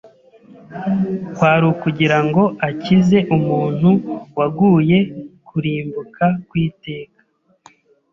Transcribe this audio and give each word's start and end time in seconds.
kwari 1.35 1.65
ukugira 1.73 2.17
ngo 2.27 2.43
akize 2.67 3.17
umuntu 3.37 3.89
waguye 4.37 4.97
kurimbuka 5.47 6.25
kw’iteka. 6.47 7.21